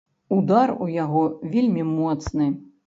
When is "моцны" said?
1.97-2.53